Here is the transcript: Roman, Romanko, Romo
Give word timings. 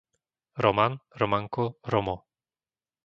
Roman, 0.65 0.97
Romanko, 1.15 1.67
Romo 1.91 2.17